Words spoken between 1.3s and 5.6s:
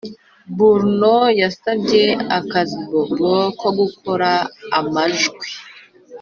yasabye akazi bobo ko gukora amajwi